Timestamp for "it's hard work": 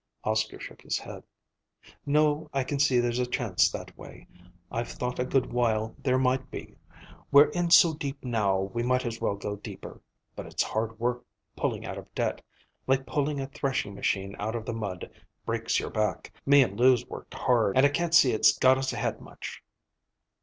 10.47-11.23